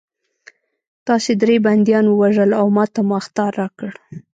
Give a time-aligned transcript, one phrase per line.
[1.07, 3.91] تاسې درې بندیان ووژل او ماته مو اخطار راکړ